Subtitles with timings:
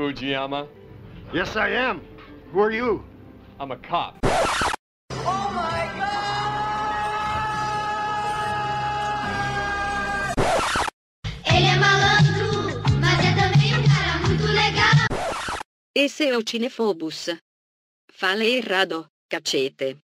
[0.00, 0.66] Fujiyama?
[1.30, 2.00] Yes, I am.
[2.52, 3.04] Who are you?
[3.60, 4.18] I'm a cop.
[11.44, 15.06] Ele é malandro, mas é também um cara muito legal.
[15.94, 17.28] Esse é o Cinefobus.
[18.10, 19.98] Falei errado, cacete.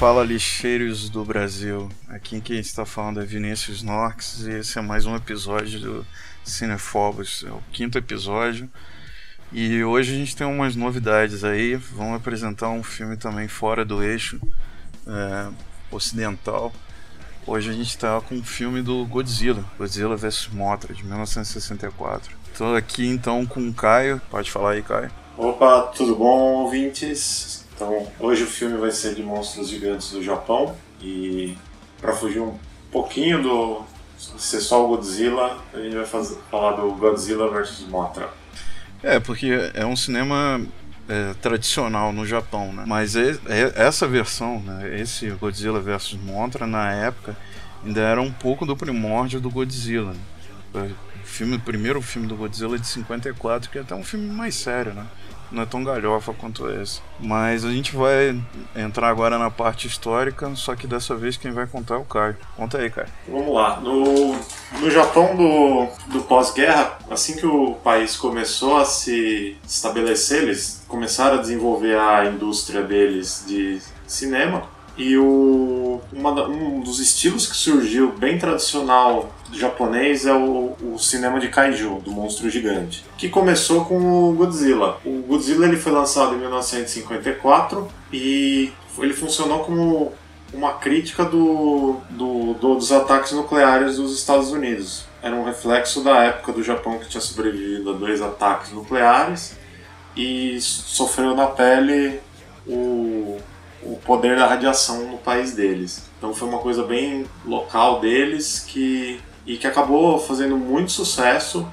[0.00, 1.86] Fala lixeiros do Brasil.
[2.08, 6.06] Aqui quem está falando é Vinícius Norx e esse é mais um episódio do
[6.42, 8.66] Cinefobos, é o quinto episódio.
[9.52, 11.76] E hoje a gente tem umas novidades aí.
[11.76, 14.40] Vamos apresentar um filme também fora do eixo
[15.06, 15.52] é,
[15.90, 16.72] ocidental.
[17.46, 22.34] Hoje a gente está com um filme do Godzilla, Godzilla vs Mothra, de 1964.
[22.50, 24.18] Estou aqui então com o Caio.
[24.30, 25.10] Pode falar aí, Caio.
[25.36, 27.68] Opa, tudo bom, ouvintes?
[27.80, 31.56] Então, hoje o filme vai ser de monstros gigantes do Japão e
[31.98, 32.58] para fugir um
[32.92, 33.80] pouquinho do
[34.18, 38.28] ser só o Godzilla, a gente vai fazer, falar do Godzilla vs Mothra.
[39.02, 40.60] É, porque é um cinema
[41.08, 42.84] é, tradicional no Japão, né?
[42.86, 47.34] Mas e- e- essa versão, né, esse Godzilla vs Mothra, na época,
[47.82, 50.12] ainda era um pouco do primórdio do Godzilla.
[50.74, 50.90] Né?
[51.22, 54.26] O, filme, o primeiro filme do Godzilla é de 54, que é até um filme
[54.26, 55.06] mais sério, né?
[55.50, 57.00] Não é tão galhofa quanto esse.
[57.18, 58.40] Mas a gente vai
[58.76, 62.36] entrar agora na parte histórica, só que dessa vez quem vai contar é o Caio.
[62.56, 63.08] Conta aí, Caio.
[63.28, 63.80] Vamos lá.
[63.80, 64.34] No,
[64.80, 71.38] no Japão do, do pós-guerra, assim que o país começou a se estabelecer, eles começaram
[71.38, 74.62] a desenvolver a indústria deles de cinema.
[74.96, 81.38] E o, uma um dos estilos que surgiu bem tradicional japonês é o, o cinema
[81.40, 84.98] de kaiju, do monstro gigante, que começou com o Godzilla.
[85.04, 90.12] O Godzilla ele foi lançado em 1954 e ele funcionou como
[90.52, 95.04] uma crítica do, do- do- dos ataques nucleares dos Estados Unidos.
[95.22, 99.56] Era um reflexo da época do Japão que tinha sobrevivido a dois ataques nucleares
[100.16, 102.20] e sofreu na pele
[102.66, 103.38] o,
[103.82, 106.02] o poder da radiação no país deles.
[106.18, 111.66] Então foi uma coisa bem local deles que, e que acabou fazendo muito sucesso.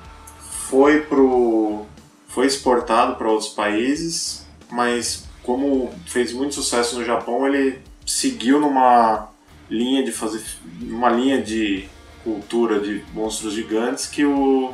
[0.70, 1.86] Foi, pro,
[2.28, 9.30] foi exportado para outros países, mas como fez muito sucesso no Japão, ele seguiu numa
[9.70, 10.44] linha de fazer
[10.82, 11.88] uma linha de
[12.24, 14.74] cultura de monstros gigantes que o,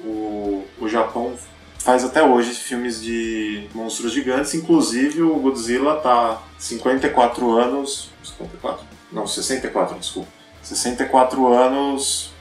[0.00, 1.34] o, o Japão
[1.78, 8.86] faz até hoje filmes de monstros gigantes, inclusive o Godzilla tá 54 anos, 54?
[9.12, 10.28] Não, 64, desculpa.
[10.62, 12.32] 64 anos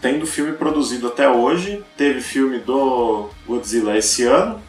[0.00, 1.82] tendo filme produzido até hoje.
[1.96, 4.60] Teve filme do Godzilla esse ano,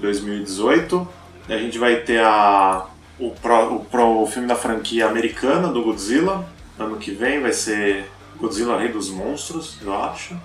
[0.00, 1.08] 2018.
[1.48, 2.86] A gente vai ter a
[3.18, 6.48] o, pro, o, pro, o filme da franquia americana do Godzilla.
[6.78, 10.38] Ano que vem vai ser Godzilla Rei dos Monstros, eu acho.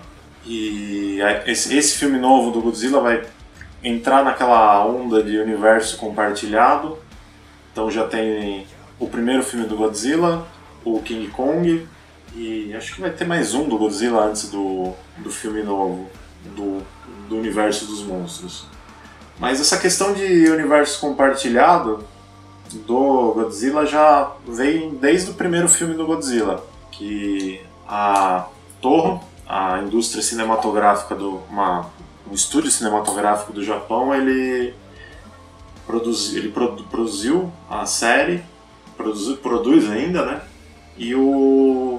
[0.44, 3.22] E esse, esse filme novo do Godzilla vai
[3.82, 6.98] entrar naquela onda de universo compartilhado.
[7.72, 8.66] Então já tem
[8.98, 10.46] o primeiro filme do Godzilla,
[10.84, 11.86] o King Kong,
[12.34, 16.08] e acho que vai ter mais um do Godzilla antes do, do filme novo,
[16.56, 16.82] do,
[17.28, 18.66] do universo dos monstros.
[19.38, 22.04] Mas essa questão de universo compartilhado
[22.86, 28.46] do Godzilla já vem desde o primeiro filme do Godzilla, que a
[28.80, 31.90] Toho, a indústria cinematográfica do uma,
[32.30, 34.74] um estúdio cinematográfico do Japão, ele
[35.86, 38.42] produzi, ele produ- produziu a série,
[38.96, 40.42] produzi, produz ainda, né?
[40.96, 41.93] E o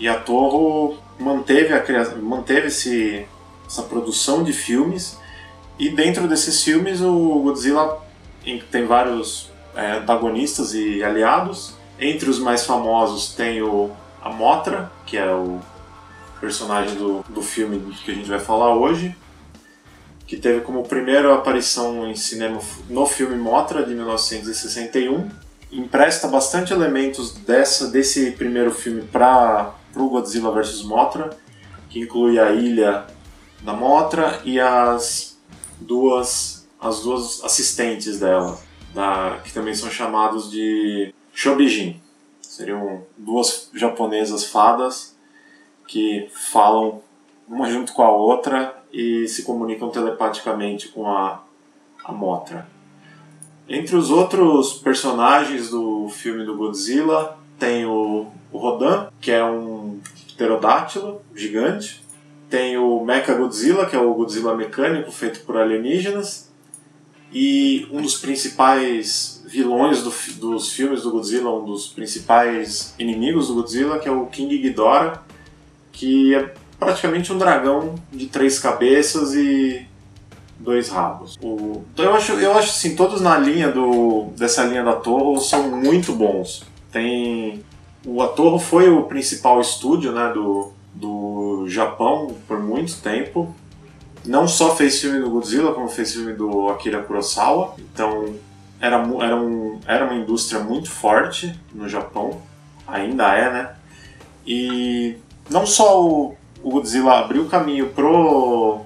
[0.00, 1.84] e a Toho manteve a
[2.16, 3.26] manteve esse,
[3.66, 5.18] essa produção de filmes
[5.78, 8.02] e dentro desses filmes o Godzilla
[8.44, 11.74] em- tem vários é, antagonistas e aliados.
[11.98, 13.90] Entre os mais famosos tem o
[14.22, 15.60] a Mothra, que é o
[16.40, 19.14] personagem do, do filme que a gente vai falar hoje,
[20.26, 25.28] que teve como primeira aparição em cinema no filme Mothra de 1961.
[25.72, 31.30] Empresta bastante elementos dessa desse primeiro filme para o Godzilla vs Mothra,
[31.88, 33.06] que inclui a ilha
[33.62, 35.38] da Mothra e as
[35.80, 38.58] duas as duas assistentes dela,
[38.94, 42.00] da, que também são chamados de Shobijin.
[42.40, 45.14] Seriam duas japonesas fadas
[45.86, 47.02] que falam
[47.46, 51.42] uma junto com a outra e se comunicam telepaticamente com a
[52.04, 52.66] a Mothra.
[53.68, 59.69] Entre os outros personagens do filme do Godzilla, tem o, o Rodan, que é um
[60.40, 62.02] pterodátilo gigante.
[62.48, 66.50] Tem o Mecha Godzilla, que é o Godzilla mecânico feito por alienígenas.
[67.32, 73.54] E um dos principais vilões do, dos filmes do Godzilla, um dos principais inimigos do
[73.54, 75.22] Godzilla, que é o King Ghidorah,
[75.92, 79.86] que é praticamente um dragão de três cabeças e
[80.58, 81.38] dois rabos.
[81.40, 85.40] O, então eu acho, eu acho assim, todos na linha do, dessa linha da Torre
[85.40, 86.64] são muito bons.
[86.90, 87.62] Tem
[88.04, 93.54] o Atorro foi o principal estúdio né, do, do Japão por muito tempo.
[94.24, 97.74] Não só fez filme do Godzilla, como fez filme do Akira Kurosawa.
[97.78, 98.34] Então
[98.80, 102.40] era, era, um, era uma indústria muito forte no Japão.
[102.86, 103.70] Ainda é, né?
[104.46, 105.16] E
[105.48, 108.80] não só o, o Godzilla abriu caminho pro,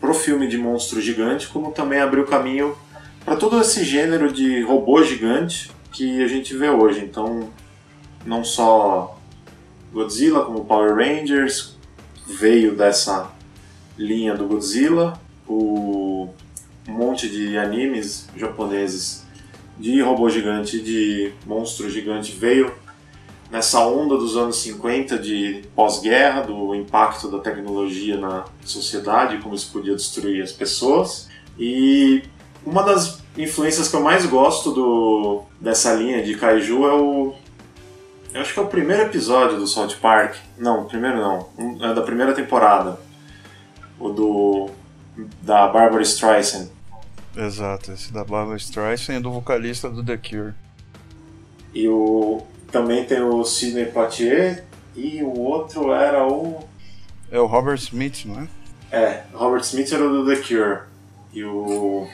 [0.00, 2.76] pro filme de monstro gigante, como também abriu caminho
[3.24, 7.04] para todo esse gênero de robô gigante que a gente vê hoje.
[7.04, 7.48] Então,
[8.24, 9.18] não só
[9.92, 11.76] Godzilla, como Power Rangers
[12.26, 13.30] veio dessa
[13.96, 16.28] linha do Godzilla, o
[16.88, 19.24] um monte de animes japoneses
[19.78, 22.72] de robô gigante, de monstro gigante veio
[23.50, 29.72] nessa onda dos anos 50 de pós-guerra, do impacto da tecnologia na sociedade, como isso
[29.72, 31.28] podia destruir as pessoas.
[31.58, 32.22] E
[32.64, 37.34] uma das influências que eu mais gosto do, dessa linha de kaiju é o.
[38.32, 40.36] Eu acho que é o primeiro episódio do South Park.
[40.56, 41.48] Não, primeiro não.
[41.80, 42.98] É da primeira temporada.
[43.98, 44.70] O do.
[45.42, 46.68] da Barbara Streisand.
[47.36, 50.54] Exato, esse da Barbara Streisand e do vocalista do The Cure.
[51.74, 52.42] E o.
[52.70, 54.64] Também tem o Sidney Poitier
[54.94, 56.68] e o outro era o.
[57.30, 58.48] É o Robert Smith, não é?
[58.90, 60.80] É, Robert Smith era o do The Cure.
[61.32, 62.06] E o.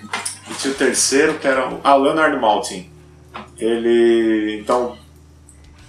[0.50, 1.80] E tinha o terceiro que era o.
[1.82, 2.90] Ah, Leonard Maltin.
[3.58, 4.60] Ele.
[4.60, 4.96] Então.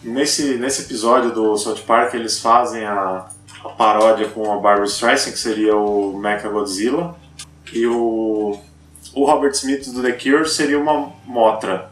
[0.05, 3.27] Nesse, nesse episódio do South Park eles fazem a,
[3.63, 7.15] a paródia com a Barbara Streisand, que seria o Mecha Godzilla.
[7.73, 8.59] E o.
[9.15, 11.91] O Robert Smith do The Cure seria uma Motra.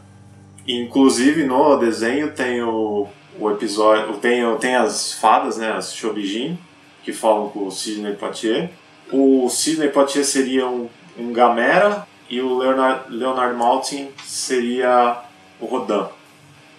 [0.66, 4.16] Inclusive no desenho tem o, o episódio.
[4.18, 5.72] Tem, tem as fadas, né?
[5.72, 6.56] As Shobijin,
[7.02, 8.70] que falam com o Sidney Poitier.
[9.10, 10.88] O Sidney Poitier seria um,
[11.18, 15.20] um Gamera e o Leonard, Leonard Maltin seria
[15.60, 16.08] o Rodan.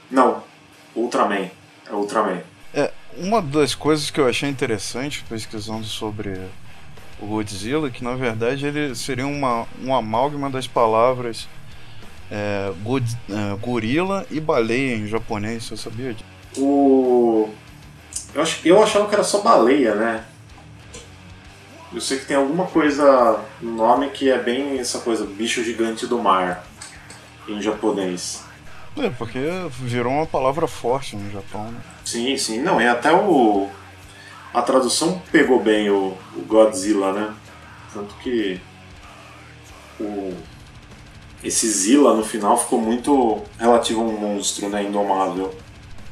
[0.09, 0.43] Não,
[0.95, 1.49] Ultraman.
[1.89, 2.41] É Ultraman.
[2.73, 6.39] É, uma das coisas que eu achei interessante pesquisando sobre
[7.19, 11.47] o Godzilla, que na verdade ele seria uma, um amálgama das palavras
[12.29, 16.25] é, é, gorila e baleia em japonês, você sabia disso?
[16.57, 17.49] O.
[18.33, 20.25] Eu, acho, eu achava que era só baleia, né?
[21.93, 26.05] Eu sei que tem alguma coisa no nome que é bem essa coisa, bicho gigante
[26.05, 26.65] do mar,
[27.47, 28.44] em japonês.
[28.97, 29.39] É, porque
[29.69, 31.79] virou uma palavra forte no Japão, né?
[32.03, 32.61] Sim, sim.
[32.61, 33.69] Não, e até o.
[34.53, 37.35] A tradução pegou bem o, o Godzilla, né?
[37.93, 38.59] Tanto que.
[39.99, 40.33] O,
[41.43, 44.83] esse Zilla no final ficou muito relativo a um monstro, né?
[44.83, 45.53] Indomável.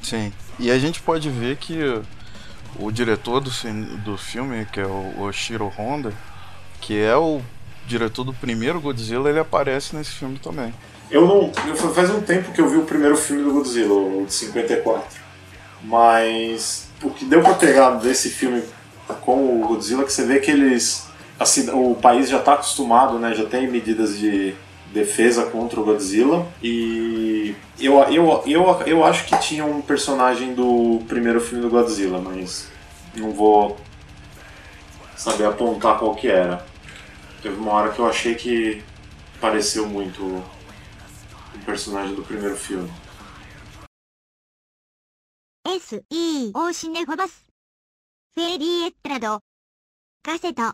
[0.02, 0.32] Sim.
[0.60, 1.80] E a gente pode ver que
[2.78, 3.50] o diretor do,
[4.04, 6.14] do filme, que é o Oshiro Honda,
[6.82, 7.42] que é o
[7.88, 10.74] diretor do primeiro Godzilla, ele aparece nesse filme também.
[11.10, 11.52] Eu não.
[11.68, 15.22] Eu, faz um tempo que eu vi o primeiro filme do Godzilla, o de 54.
[15.84, 18.64] Mas o que deu pra pegar desse filme
[19.22, 21.08] com o Godzilla é que você vê que eles.
[21.40, 23.34] Assim, o país já está acostumado, né?
[23.34, 24.56] Já tem medidas de
[24.94, 26.48] defesa contra o Godzilla.
[26.62, 32.20] E eu, eu, eu, eu acho que tinha um personagem do primeiro filme do Godzilla,
[32.20, 32.68] mas
[33.16, 33.78] não vou
[35.16, 36.66] saber apontar qual que era.
[37.42, 38.82] Teve uma hora que eu achei que
[39.42, 40.42] pareceu muito
[41.56, 42.90] o personagem do primeiro filme.
[45.66, 47.46] SEO シネフォバス
[48.36, 49.40] フェリエットラド
[50.24, 50.74] カセト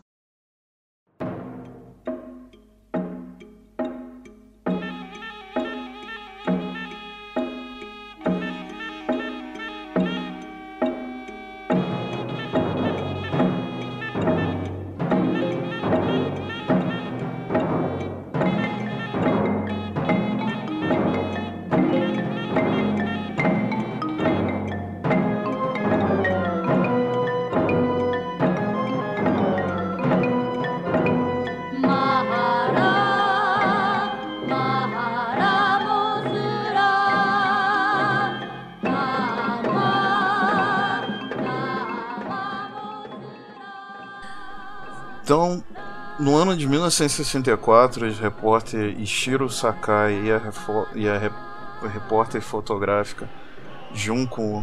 [45.30, 45.62] Então,
[46.18, 50.40] No ano de 1964, os repórter Ishiro Sakai e a,
[50.96, 53.30] e a repórter fotográfica
[53.94, 54.60] Junko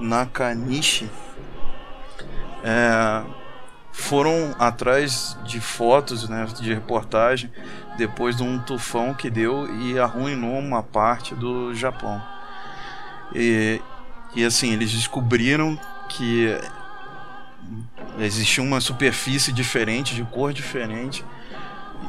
[0.00, 1.08] Nakanishi
[2.64, 3.22] é,
[3.92, 7.48] foram atrás de fotos, né, de reportagem,
[7.96, 12.20] depois de um tufão que deu e arruinou uma parte do Japão.
[13.32, 13.80] E,
[14.34, 16.58] e assim, eles descobriram que
[18.26, 21.24] existia uma superfície diferente, de cor diferente,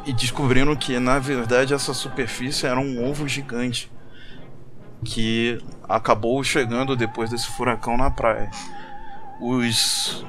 [0.05, 3.91] e descobriram que na verdade essa superfície era um ovo gigante
[5.03, 8.49] que acabou chegando depois desse furacão na praia.
[9.39, 10.23] Os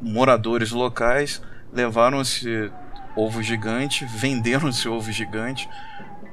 [0.00, 2.70] moradores locais levaram esse
[3.14, 5.68] ovo gigante, venderam esse ovo gigante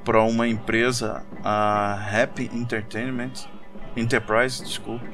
[0.04, 3.34] para uma empresa, a Happy Entertainment
[3.96, 5.06] Enterprise, desculpa.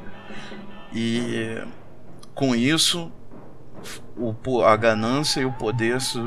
[0.94, 1.60] E
[2.36, 3.12] com isso,
[4.18, 6.20] o, a ganância e o poder se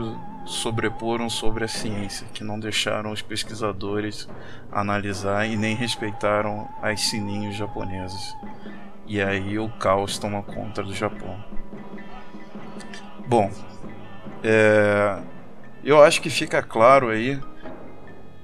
[0.45, 4.29] sobreporam sobre a ciência, que não deixaram os pesquisadores
[4.71, 8.35] analisar e nem respeitaram as sininhos japoneses.
[9.07, 11.37] E aí o caos toma conta do Japão.
[13.27, 13.51] Bom,
[14.43, 15.19] é,
[15.83, 17.41] eu acho que fica claro aí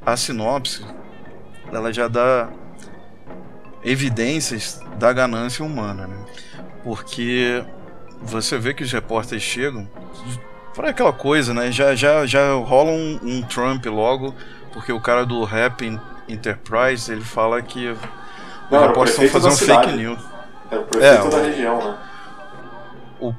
[0.04, 0.84] a sinopse,
[1.72, 2.48] ela já dá
[3.84, 6.24] evidências da ganância humana, né?
[6.82, 7.64] Porque
[8.24, 9.88] você vê que os repórteres chegam
[10.74, 11.70] para aquela coisa, né?
[11.70, 14.34] Já, já, já rola um, um, Trump logo,
[14.72, 15.82] porque o cara do Rap
[16.28, 17.98] Enterprise ele fala que os
[18.70, 20.18] repórteres estão fazendo fake news.
[20.70, 21.98] É o prefeito é, da o, região, né?
[23.20, 23.34] O,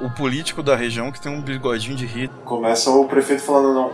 [0.00, 2.44] o político da região que tem um bigodinho de Hitler.
[2.44, 3.92] Começa o prefeito falando não.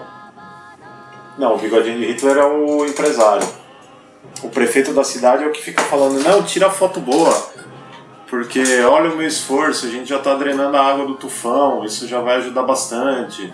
[1.37, 3.47] Não, o bigodinho de Hitler é o empresário.
[4.43, 7.31] O prefeito da cidade é o que fica falando, não, tira foto boa.
[8.29, 12.07] Porque olha o meu esforço, a gente já está drenando a água do tufão, isso
[12.07, 13.53] já vai ajudar bastante.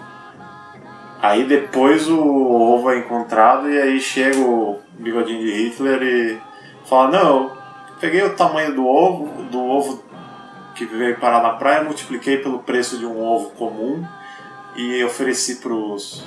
[1.22, 6.40] Aí depois o ovo é encontrado e aí chega o bigodinho de Hitler e
[6.86, 7.56] fala, não,
[8.00, 10.02] peguei o tamanho do ovo, do ovo
[10.74, 14.04] que veio parar na praia, multipliquei pelo preço de um ovo comum
[14.74, 16.26] e ofereci para os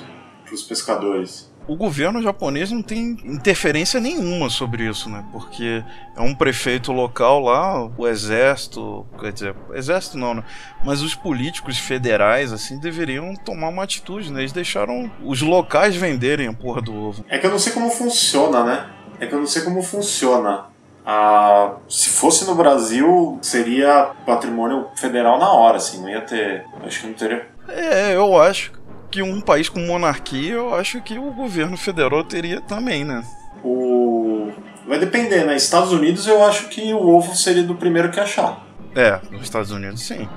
[0.66, 1.47] pescadores.
[1.68, 5.22] O governo japonês não tem interferência nenhuma sobre isso, né?
[5.30, 5.84] Porque
[6.16, 10.44] é um prefeito local lá, o exército, quer dizer, exército não, né?
[10.82, 14.40] Mas os políticos federais, assim, deveriam tomar uma atitude, né?
[14.40, 17.24] Eles deixaram os locais venderem a porra do ovo.
[17.28, 18.86] É que eu não sei como funciona, né?
[19.20, 20.68] É que eu não sei como funciona
[21.10, 26.66] ah, se fosse no Brasil, seria patrimônio federal na hora, assim, não ia ter.
[26.84, 27.46] Acho que não teria.
[27.66, 28.77] É, eu acho
[29.10, 33.24] que um país com monarquia, eu acho que o governo federal teria também, né?
[33.62, 34.50] O.
[34.86, 35.56] Vai depender, né?
[35.56, 38.64] Estados Unidos eu acho que o ovo seria do primeiro que achar.
[38.94, 40.28] É, nos Estados Unidos sim.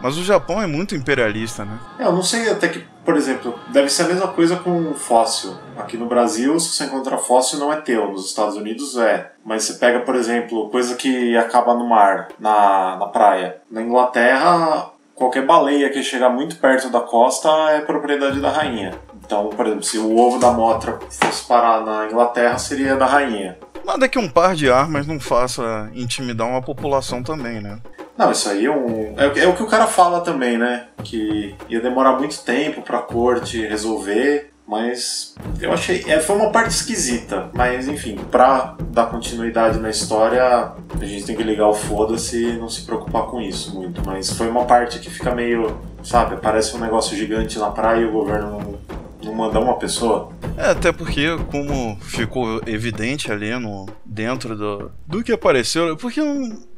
[0.00, 1.78] Mas o Japão é muito imperialista, né?
[1.98, 5.54] É, eu não sei até que, por exemplo, deve ser a mesma coisa com fóssil.
[5.76, 8.10] Aqui no Brasil, se você encontrar fóssil, não é teu.
[8.10, 9.32] Nos Estados Unidos é.
[9.44, 13.60] Mas você pega, por exemplo, coisa que acaba no mar, na, na praia.
[13.70, 14.89] Na Inglaterra,
[15.20, 18.94] qualquer baleia que chegar muito perto da costa é propriedade da rainha.
[19.22, 23.58] Então, por exemplo, se o ovo da motra fosse parar na Inglaterra, seria da rainha.
[23.84, 27.78] Nada que um par de armas não faça intimidar uma população também, né?
[28.16, 30.86] Não, isso aí é, um, é, é, o que o cara fala também, né?
[31.04, 36.04] Que ia demorar muito tempo pra corte resolver, mas eu achei.
[36.06, 41.34] É, foi uma parte esquisita, mas enfim, pra dar continuidade na história, a gente tem
[41.34, 44.00] que ligar o foda-se e não se preocupar com isso muito.
[44.06, 45.76] Mas foi uma parte que fica meio.
[46.04, 48.78] Sabe, parece um negócio gigante na praia e o governo
[49.22, 50.30] não mandar uma pessoa.
[50.56, 56.20] É, até porque, como ficou evidente ali no, dentro do, do que apareceu, porque,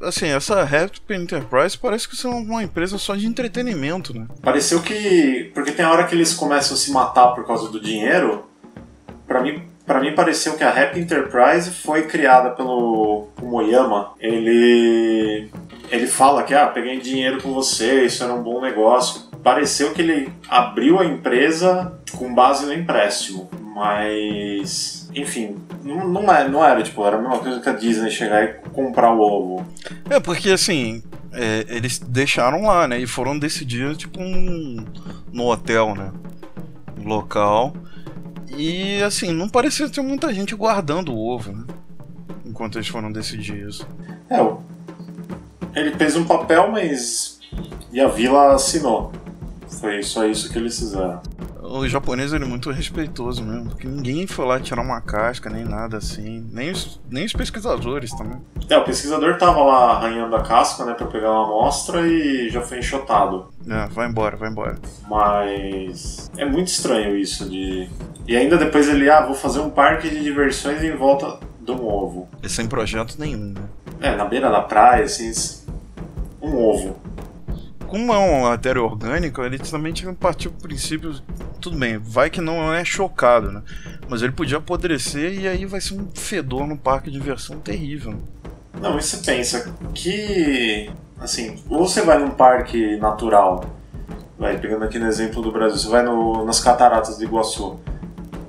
[0.01, 4.27] assim, essa Rapid Enterprise parece que é uma empresa só de entretenimento, né?
[4.43, 5.51] Pareceu que.
[5.55, 8.45] Porque tem a hora que eles começam a se matar por causa do dinheiro,
[9.27, 9.63] para mim.
[9.85, 14.13] Para mim pareceu que a Happy Enterprise foi criada pelo Moyama.
[14.21, 15.51] Ele
[15.91, 20.03] ele fala que ah, peguei dinheiro com você, isso era um bom negócio pareceu que
[20.03, 26.65] ele abriu a empresa com base no empréstimo, mas enfim, não, não, era, é, não
[26.65, 29.67] era tipo, era a mesma coisa que a Disney chegar e comprar o ovo.
[30.09, 32.99] É, porque assim, é, eles deixaram lá, né?
[32.99, 34.85] E foram decidir, tipo, um,
[35.33, 36.13] no hotel, né?
[37.05, 37.75] Local.
[38.57, 41.65] E assim, não parecia ter muita gente guardando o ovo, né?
[42.45, 43.87] Enquanto eles foram decidir isso.
[44.29, 47.41] É, ele fez um papel, mas.
[47.91, 49.13] E a vila assinou.
[49.81, 51.21] Foi só isso que eles fizeram.
[51.61, 55.65] o japonês ele é muito respeitoso mesmo, porque ninguém foi lá tirar uma casca, nem
[55.65, 56.47] nada assim.
[56.53, 58.39] Nem os, nem os pesquisadores também.
[58.69, 62.61] É, o pesquisador tava lá arranhando a casca, né, pra pegar uma amostra e já
[62.61, 63.49] foi enxotado.
[63.69, 64.77] É, vai embora, vai embora.
[65.09, 67.89] Mas é muito estranho isso de.
[68.27, 71.85] E ainda depois ele, ah, vou fazer um parque de diversões em volta de um
[71.87, 72.29] ovo.
[72.43, 73.63] E sem projeto nenhum, né?
[74.01, 75.33] É, na beira da praia, assim,
[76.41, 76.97] um ovo.
[77.93, 81.15] Como é uma matéria orgânica, ele também tinha que partir do princípio.
[81.61, 83.63] Tudo bem, vai que não é chocado, né?
[84.09, 88.15] Mas ele podia apodrecer e aí vai ser um fedor no parque de diversão terrível.
[88.81, 90.91] Não, e você pensa que.
[91.21, 93.63] Assim, ou você vai num parque natural,
[94.39, 97.79] vai pegando aqui no exemplo do Brasil, você vai no, nas cataratas do Iguaçu.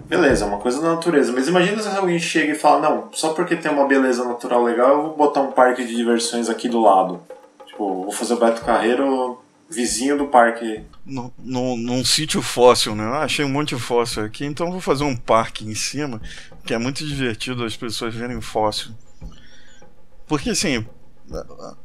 [0.07, 3.33] Beleza, é uma coisa da natureza, mas imagina se alguém chega e fala: Não, só
[3.33, 6.79] porque tem uma beleza natural legal, eu vou botar um parque de diversões aqui do
[6.79, 7.19] lado.
[7.73, 10.83] Tipo, vou fazer o Beto Carreiro vizinho do parque.
[11.03, 13.03] No, no, num sítio fóssil, né?
[13.03, 16.21] Ah, achei um monte de fóssil aqui, então vou fazer um parque em cima,
[16.63, 18.91] que é muito divertido as pessoas verem fóssil.
[20.27, 20.85] Porque assim,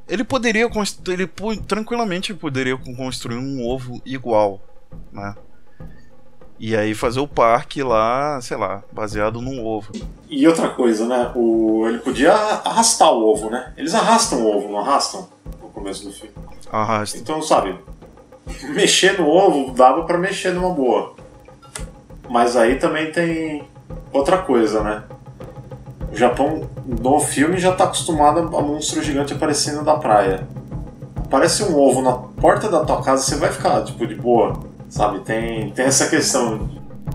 [0.06, 0.68] ele poderia
[1.08, 1.30] ele
[1.66, 4.60] tranquilamente poderia construir um ovo igual,
[5.10, 5.34] né?
[6.60, 9.92] E aí fazer o parque lá, sei lá, baseado num ovo.
[10.28, 11.32] E outra coisa, né?
[11.34, 13.72] O, ele podia arrastar o ovo, né?
[13.76, 15.28] Eles arrastam o ovo, não arrastam?
[15.78, 16.34] No começo do filme.
[16.72, 17.18] Arrasta.
[17.18, 17.78] Então, sabe,
[18.74, 21.14] mexer no ovo dava para mexer numa boa.
[22.28, 23.64] Mas aí também tem
[24.12, 25.04] outra coisa, né?
[26.12, 30.46] O Japão, no filme, já tá acostumado a monstro gigante aparecendo da praia.
[31.16, 34.58] Aparece um ovo na porta da tua casa, você vai ficar, tipo, de boa.
[34.88, 35.20] Sabe?
[35.20, 36.68] Tem, tem essa questão.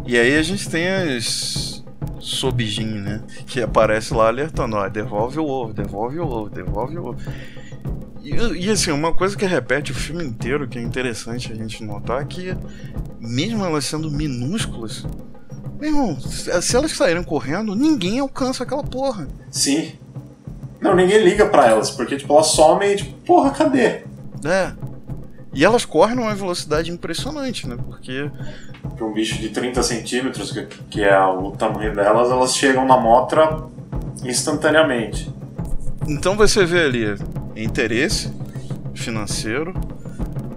[0.06, 1.84] E aí a gente tem as
[2.24, 3.22] Sobijin, né?
[3.46, 7.20] Que aparece lá alertando, ó, devolve o ovo, devolve o ovo, devolve o ovo.
[8.24, 11.84] E, e, assim, uma coisa que repete o filme inteiro, que é interessante a gente
[11.84, 12.56] notar, é que
[13.20, 15.06] mesmo elas sendo minúsculas,
[15.78, 19.28] meu irmão, se elas saírem correndo, ninguém alcança aquela porra.
[19.52, 19.92] Sim.
[20.80, 24.04] Não, ninguém liga para elas, porque tipo, elas somem e tipo, porra, cadê?
[24.46, 24.72] É.
[25.54, 27.78] E elas correm numa velocidade impressionante, né?
[27.86, 28.32] Porque.
[28.96, 32.98] Para um bicho de 30 centímetros, que, que é o tamanho delas, elas chegam na
[32.98, 33.66] motra
[34.24, 35.30] instantaneamente.
[36.08, 37.16] Então você vê ali
[37.56, 38.32] interesse
[38.94, 39.74] financeiro,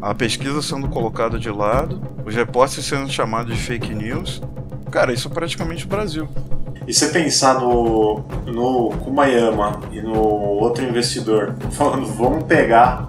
[0.00, 4.42] a pesquisa sendo colocada de lado, os repórteres sendo chamados de fake news.
[4.90, 6.28] Cara, isso é praticamente o Brasil.
[6.86, 13.08] E você pensar no, no Kumayama e no outro investidor falando, vamos pegar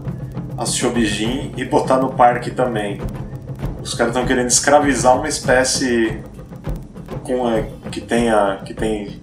[0.57, 2.99] as Shobijin e botar no parque também.
[3.81, 6.19] Os caras estão querendo escravizar uma espécie
[7.23, 9.19] com, é, que, tenha, que tem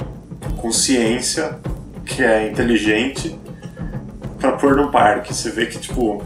[0.57, 1.59] consciência,
[2.07, 3.37] que é inteligente,
[4.45, 5.33] para pôr no parque.
[5.33, 6.23] Você vê que, tipo,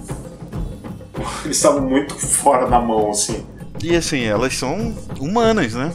[1.45, 3.45] eles estavam muito fora da mão, assim.
[3.83, 5.93] E assim, elas são humanas, né?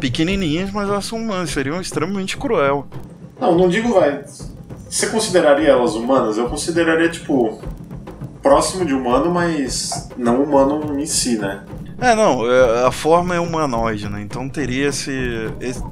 [0.00, 1.50] Pequenininhas, mas elas são humanas.
[1.50, 2.86] Seriam extremamente cruel.
[3.38, 4.24] Não, não digo, vai.
[4.88, 6.38] Você consideraria elas humanas?
[6.38, 7.60] Eu consideraria, tipo,
[8.42, 11.64] próximo de humano, mas não humano em si, né?
[12.00, 14.20] É, não, é, a forma é humanoide, né?
[14.22, 15.12] Então teria esse,
[15.60, 15.82] esse.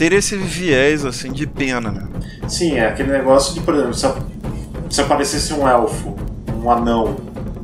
[0.00, 2.08] Teria esse viés, assim, de pena, né?
[2.48, 4.06] Sim, é aquele negócio de, por exemplo, se,
[4.88, 6.16] se aparecesse um elfo,
[6.56, 7.18] um anão,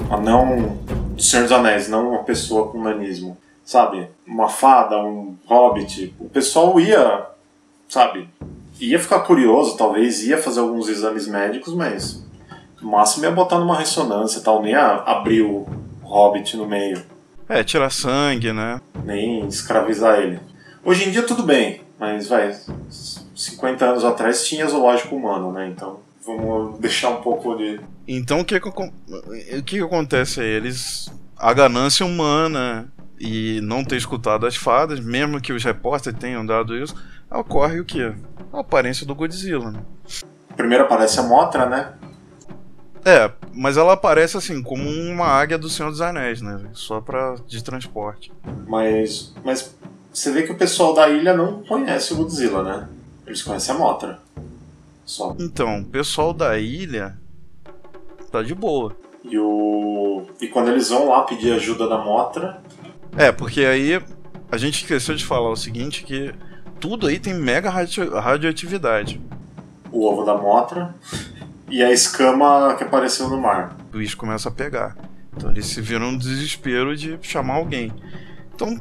[0.07, 0.79] um anão
[1.15, 4.11] do Senhor dos Anéis, não uma pessoa com nanismo, sabe?
[4.27, 7.25] Uma fada, um hobbit, o pessoal ia,
[7.89, 8.29] sabe?
[8.79, 12.23] Ia ficar curioso, talvez, ia fazer alguns exames médicos, mas
[12.83, 15.67] no máximo ia botar numa ressonância e tal, nem ia abrir o
[16.03, 17.03] Hobbit no meio.
[17.49, 18.79] É, tirar sangue, né?
[19.03, 20.39] Nem escravizar ele.
[20.85, 22.55] Hoje em dia tudo bem, mas vai,
[23.35, 25.69] 50 anos atrás tinha zoológico humano, né?
[25.69, 27.81] Então vamos deixar um pouco de.
[28.07, 30.47] Então o que que, o que, que acontece aí?
[30.47, 31.11] Eles.
[31.39, 36.77] A ganância humana e não ter escutado as fadas, mesmo que os repórteres tenham dado
[36.77, 36.95] isso,
[37.31, 38.15] ocorre o que?
[38.53, 39.81] A aparência do Godzilla, né?
[40.57, 41.93] Primeiro aparece a Motra, né?
[43.05, 46.71] É, mas ela aparece assim, como uma águia do Senhor dos Anéis, né?
[46.73, 48.33] Só pra, de transporte.
[48.67, 49.77] Mas, mas
[50.17, 52.89] você vê que o pessoal da ilha não conhece o Godzilla, né?
[53.27, 54.19] Eles conhecem a Motra.
[55.05, 55.37] Só.
[55.39, 57.19] Então, o pessoal da ilha
[58.33, 58.97] tá de boa.
[59.23, 60.27] E o.
[60.41, 62.63] E quando eles vão lá pedir ajuda da Motra.
[63.15, 64.03] É, porque aí
[64.51, 66.35] a gente esqueceu de falar o seguinte, que
[66.81, 69.21] tudo aí tem mega radioatividade.
[69.93, 70.95] O ovo da Motra
[71.69, 73.77] e a escama que apareceu no mar.
[73.93, 74.97] O bicho começa a pegar.
[75.37, 77.93] Então eles se viram no desespero de chamar alguém.
[78.55, 78.81] Então,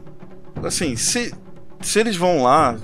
[0.67, 1.33] assim, se,
[1.81, 2.75] se eles vão lá,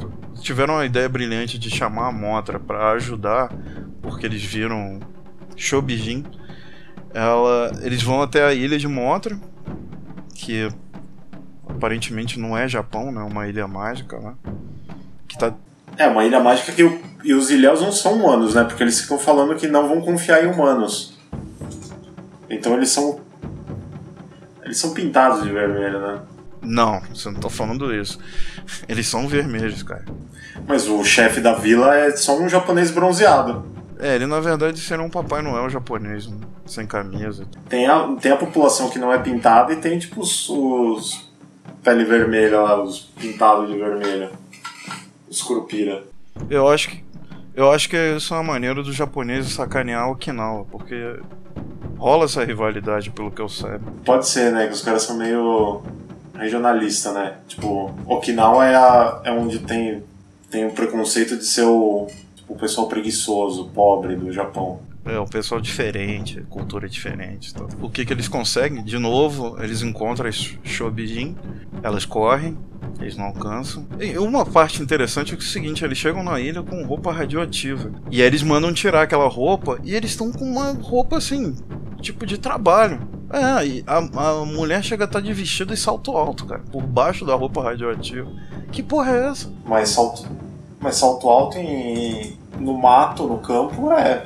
[0.41, 3.52] tiveram uma ideia brilhante de chamar a Motra para ajudar,
[4.02, 5.00] porque eles viram
[5.56, 6.26] Shobijin,
[7.13, 9.38] ela, eles vão até a ilha de Motra,
[10.34, 10.70] que
[11.67, 13.22] aparentemente não é Japão, né?
[13.22, 14.36] Uma ilha mágica lá.
[15.28, 15.54] Que tá.
[15.98, 18.63] É, uma ilha mágica que o- e os ilhéus não são humanos, né?
[18.63, 21.17] Porque eles ficam falando que não vão confiar em humanos.
[22.50, 23.20] Então eles são.
[24.63, 26.22] Eles são pintados de vermelho, né?
[26.62, 28.19] Não, você não tá falando isso.
[28.88, 30.06] Eles são vermelhos, cara.
[30.67, 33.65] Mas o chefe da vila é só um japonês bronzeado.
[34.00, 36.38] É, ele na verdade seria um Papai Noel japonês, né?
[36.65, 37.45] sem camisa.
[37.69, 41.30] Tem a, tem a população que não é pintada e tem tipo os, os
[41.84, 44.30] pele vermelha lá, os pintados de vermelho.
[45.30, 46.04] Os curupira.
[46.50, 47.04] Eu acho que.
[47.54, 51.19] Eu acho que isso é uma maneira dos japoneses sacanear Okinawa, porque
[51.97, 53.91] rola essa rivalidade, pelo que eu saiba.
[54.06, 54.67] Pode ser, né?
[54.67, 55.84] Que os caras são meio
[56.41, 57.36] regionalista, né?
[57.47, 60.04] Tipo, Okinawa é, a, é onde tem,
[60.49, 64.82] tem o preconceito de ser o, tipo, o pessoal preguiçoso, pobre do Japão.
[65.06, 67.54] É, o pessoal diferente, cultura diferente.
[67.54, 67.65] Tá?
[67.82, 68.84] O que que eles conseguem?
[68.84, 71.36] De novo, eles encontram as Shobijin,
[71.82, 72.58] elas correm,
[72.99, 73.88] eles não alcançam.
[73.99, 77.91] E uma parte interessante é é o seguinte, eles chegam na ilha com roupa radioativa.
[78.12, 81.56] E aí eles mandam tirar aquela roupa e eles estão com uma roupa assim,
[81.99, 82.99] tipo de trabalho.
[83.34, 87.26] É, a, a mulher chega a estar de vestido e salto alto, cara, por baixo
[87.26, 88.30] da roupa radioativa.
[88.72, 89.52] Que porra é essa?
[89.65, 90.28] Mas salto,
[90.80, 94.24] mas salto alto em, no mato, no campo, é,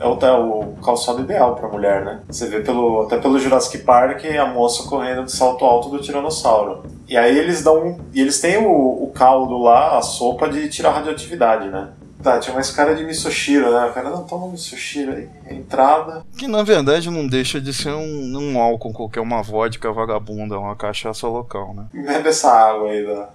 [0.00, 2.20] é o, é o calçado ideal pra mulher, né?
[2.28, 6.82] Você vê pelo, até pelo Jurassic Park a moça correndo de salto alto do Tiranossauro.
[7.08, 7.98] E aí eles dão.
[8.12, 11.90] E eles têm o, o caldo lá, a sopa de tirar radioatividade, né?
[12.22, 13.86] Tá, tinha mais cara de misoshiro, né?
[13.86, 15.28] O cara não toma misoshiro aí.
[15.50, 16.24] Entrada.
[16.38, 20.76] Que na verdade não deixa de ser um, um álcool qualquer, uma vodka vagabunda, uma
[20.76, 21.86] cachaça local, né?
[21.92, 23.28] Bebe essa água aí da,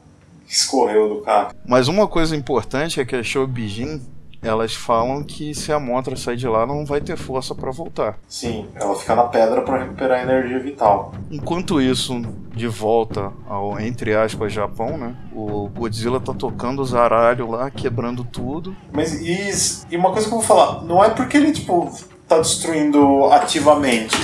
[0.47, 1.53] que escorreu do carro.
[1.65, 4.01] Mas uma coisa importante é que as Shobijin,
[4.47, 8.17] elas falam que se a Motra sair de lá não vai ter força pra voltar.
[8.27, 11.13] Sim, ela fica na pedra pra recuperar a energia vital.
[11.29, 12.21] Enquanto isso,
[12.53, 15.15] de volta ao, entre aspas, Japão, né?
[15.33, 18.75] O Godzilla tá tocando o zaralho lá, quebrando tudo.
[18.91, 21.91] Mas e, e uma coisa que eu vou falar, não é porque ele, tipo,
[22.27, 24.15] tá destruindo ativamente.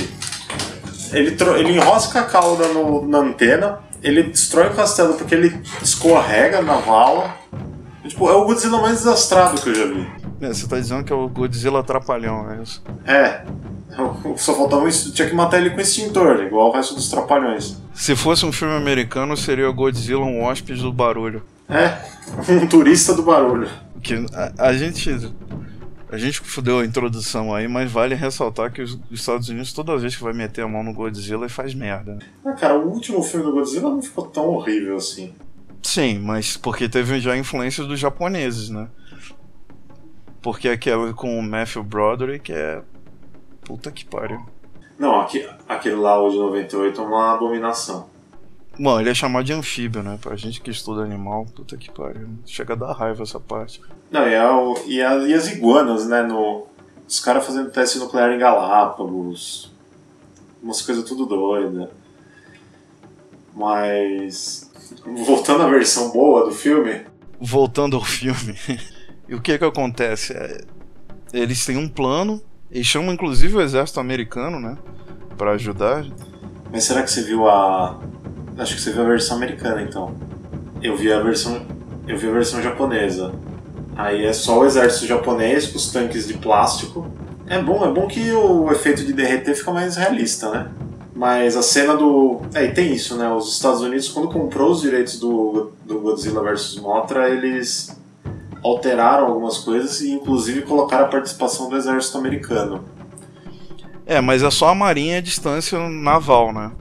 [1.11, 6.61] Ele, ele enrosca a cauda no- na antena, ele destrói o castelo porque ele escorrega
[6.61, 7.35] na vala.
[8.07, 10.07] Tipo, é o Godzilla mais desastrado que eu já vi.
[10.41, 12.83] É, você tá dizendo que é o Godzilla trapalhão, é isso?
[13.05, 13.43] É.
[14.37, 17.77] Só faltava um, ex- tinha que matar ele com extintor, igual o resto dos trapalhões.
[17.93, 21.43] Se fosse um filme americano, seria o Godzilla um hóspede do barulho.
[21.69, 21.97] É,
[22.51, 23.69] um turista do barulho.
[24.01, 25.31] Que a, a gente.
[26.11, 29.97] A gente fudeu a introdução aí, mas vale ressaltar que os os Estados Unidos, toda
[29.97, 32.19] vez que vai meter a mão no Godzilla, faz merda.
[32.45, 35.33] Ah, cara, o último filme do Godzilla não ficou tão horrível assim.
[35.83, 38.87] Sim, mas porque teve já influências dos japoneses, né?
[40.41, 42.81] Porque aquela com o Matthew Broderick é.
[43.65, 44.45] Puta que pariu.
[44.99, 48.09] Não, aqui, aquele lá, o de 98, é uma abominação.
[48.77, 50.17] Bom, ele é chamado de anfíbio, né?
[50.21, 52.27] Pra gente que estuda animal, puta que pariu.
[52.45, 53.81] Chega a dar raiva essa parte.
[54.11, 56.23] Não, e, é o- e, a- e as iguanas, né?
[56.23, 56.65] No,
[57.07, 59.71] os caras fazendo teste nuclear em Galápagos.
[60.61, 61.91] Umas coisas tudo doida.
[63.55, 64.62] Mas.
[65.05, 67.01] Voltando à versão boa do filme.
[67.39, 68.57] Voltando ao filme,
[69.27, 70.33] e o que que acontece?
[70.33, 70.61] É,
[71.33, 74.77] eles têm um plano, eles chamam inclusive o exército americano, né?
[75.37, 76.05] Pra ajudar.
[76.71, 77.99] Mas será que você viu a.
[78.57, 80.15] Acho que você viu a versão americana então.
[80.81, 81.65] Eu vi a versão.
[82.07, 83.33] Eu vi a versão japonesa.
[83.95, 87.07] Aí é só o exército japonês com os tanques de plástico.
[87.47, 90.71] É bom, é bom que o efeito de derreter fica mais realista, né?
[91.23, 92.41] Mas a cena do.
[92.53, 93.29] É, e tem isso, né?
[93.29, 97.97] Os Estados Unidos, quando comprou os direitos do, do Godzilla vs Mothra, eles
[98.61, 102.83] alteraram algumas coisas e inclusive colocaram a participação do exército americano.
[104.05, 106.73] É, mas é só a marinha à distância naval, né?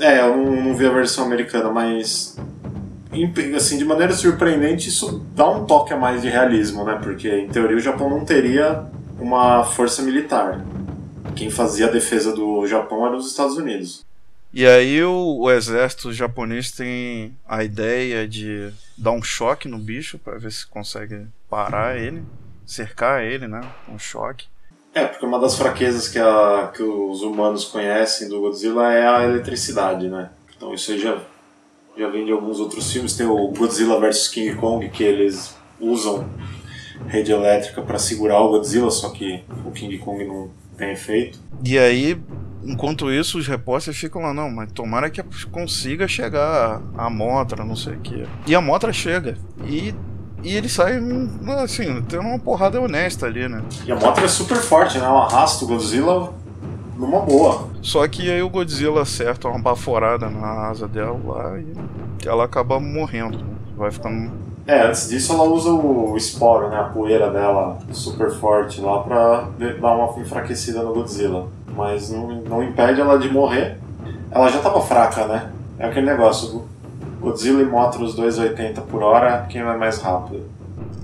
[0.00, 2.36] É, eu não, não vi a versão americana, mas.
[3.54, 6.98] Assim, de maneira surpreendente, isso dá um toque a mais de realismo, né?
[7.00, 8.86] Porque, em teoria, o Japão não teria
[9.20, 10.60] uma força militar.
[11.34, 14.04] Quem fazia a defesa do Japão eram os Estados Unidos.
[14.52, 20.18] E aí o, o exército japonês tem a ideia de dar um choque no bicho
[20.18, 22.24] pra ver se consegue parar ele,
[22.66, 23.60] cercar ele, né?
[23.88, 24.46] Um choque.
[24.92, 29.22] É, porque uma das fraquezas que, a, que os humanos conhecem do Godzilla é a
[29.22, 30.30] eletricidade, né?
[30.56, 31.16] Então isso aí já,
[31.96, 33.16] já vem de alguns outros filmes.
[33.16, 36.28] Tem o Godzilla vs King Kong, que eles usam
[37.06, 41.38] rede elétrica para segurar o Godzilla, só que o King Kong não tem efeito.
[41.64, 42.20] E aí,
[42.64, 47.64] enquanto isso, os repórteres ficam lá, não, mas tomara que consiga chegar a, a Motra,
[47.64, 48.26] não sei o que.
[48.46, 49.36] E a Motra chega.
[49.64, 49.94] E,
[50.42, 50.98] e ele sai,
[51.62, 53.62] assim, tendo uma porrada honesta ali, né?
[53.86, 55.04] E a moto é super forte, né?
[55.04, 56.32] Ela arrasta o Godzilla
[56.96, 57.68] numa boa.
[57.82, 61.72] Só que aí o Godzilla acerta uma baforada na asa dela lá e
[62.26, 63.38] ela acaba morrendo.
[63.38, 63.54] né?
[63.76, 64.32] Vai ficando.
[64.70, 66.78] É, antes disso ela usa o esporo, né?
[66.78, 69.48] A poeira dela super forte lá pra
[69.80, 71.48] dar uma enfraquecida no Godzilla.
[71.74, 73.78] Mas não, não impede ela de morrer.
[74.30, 75.50] Ela já tava fraca, né?
[75.76, 76.68] É aquele negócio.
[77.20, 80.44] Godzilla e Mothra os 280 por hora, quem vai mais rápido?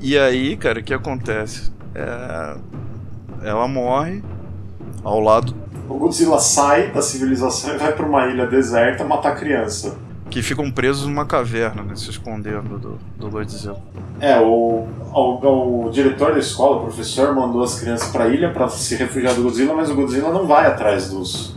[0.00, 1.72] E aí, cara, o que acontece?
[1.92, 2.56] É,
[3.42, 4.22] Ela morre
[5.02, 5.52] ao lado
[5.88, 10.05] O Godzilla sai da civilização e vai pra uma ilha deserta matar criança.
[10.30, 11.96] Que ficam presos numa caverna, né?
[11.96, 13.80] Se escondendo do, do Godzilla.
[14.20, 18.68] É, o, o, o diretor da escola, o professor, mandou as crianças pra ilha pra
[18.68, 21.56] se refugiar do Godzilla, mas o Godzilla não vai atrás dos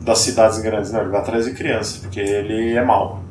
[0.00, 3.22] das cidades grandes, não, ele vai atrás de criança, porque ele é mau.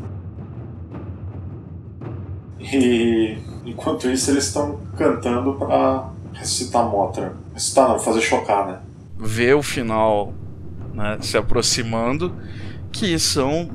[2.59, 7.33] E enquanto isso eles estão cantando pra ressuscitar Mothra.
[7.53, 8.79] Ressuscitar não, fazer chocar, né?
[9.17, 10.33] Vê o final
[10.93, 12.33] né, se aproximando,
[12.91, 13.69] que são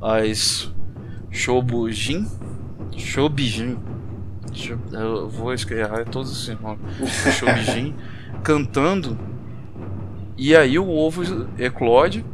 [0.00, 0.70] as
[1.30, 2.26] Shobujin.
[2.96, 3.78] Shobijin.
[4.52, 6.80] Sho- Eu vou escrever todos esses nomes.
[7.38, 7.94] Shobijin
[8.42, 9.18] cantando.
[10.36, 11.22] E aí o ovo
[11.58, 12.24] eclode.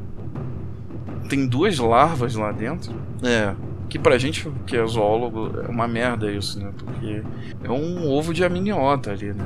[1.29, 2.95] Tem duas larvas lá dentro.
[3.23, 3.55] É.
[3.89, 6.71] Que pra gente que é zoólogo é uma merda isso, né?
[6.77, 7.23] Porque
[7.63, 9.45] é um ovo de amniota ali, né?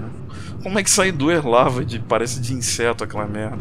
[0.62, 1.98] Como é que sai duas larvas de.
[2.00, 3.58] parece de inseto aquela merda?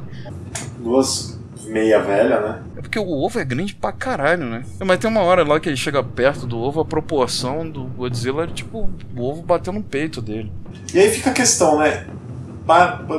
[0.80, 2.62] Duas meia velha, né?
[2.78, 4.64] É porque o ovo é grande pra caralho, né?
[4.86, 8.44] Mas tem uma hora lá que ele chega perto do ovo, a proporção do Godzilla
[8.44, 10.52] é tipo o ovo batendo no peito dele.
[10.94, 12.06] E aí fica a questão, né?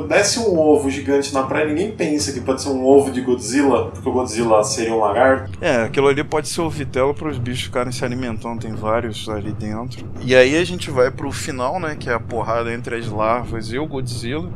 [0.07, 3.85] Desce um ovo gigante na praia, ninguém pensa que pode ser um ovo de Godzilla,
[3.85, 5.51] porque o Godzilla seria um lagarto.
[5.59, 9.27] É, aquilo ali pode ser o vitelo para os bichos ficarem se alimentando, tem vários
[9.27, 10.05] ali dentro.
[10.21, 13.71] E aí a gente vai pro final, né, que é a porrada entre as larvas
[13.71, 14.51] e o Godzilla.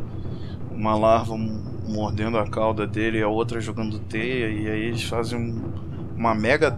[0.69, 1.33] Uma larva
[1.93, 5.61] mordendo a cauda dele e a outra jogando teia, e aí eles fazem um-
[6.15, 6.77] uma mega.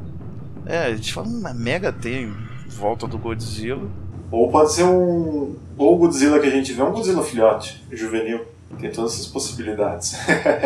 [0.66, 2.34] É, eles fazem uma mega teia em
[2.70, 3.88] volta do Godzilla.
[4.32, 5.56] Ou pode ser um.
[5.78, 8.42] Ou o Godzilla que a gente vê é um Godzilla filhote, juvenil.
[8.80, 10.16] Tem todas essas possibilidades.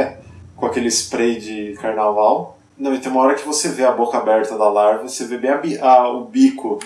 [0.55, 2.57] Com aquele spray de carnaval.
[2.77, 5.38] Não, e tem uma hora que você vê a boca aberta da larva você vê
[5.38, 6.79] bem a a- o bico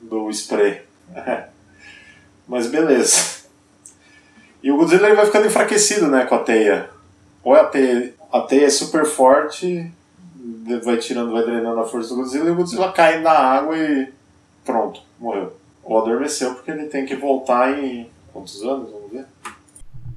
[0.00, 0.80] do spray.
[2.48, 3.37] Mas beleza.
[4.62, 6.90] E o Godzilla ele vai ficando enfraquecido, né, com a teia.
[7.44, 9.90] Ou é a teia, a teia é super forte,
[10.84, 14.12] vai tirando, vai drenando a força do Godzilla e o Godzilla cai na água e
[14.64, 15.56] pronto, morreu.
[15.82, 19.24] Ou adormeceu porque ele tem que voltar em quantos anos, vamos ver?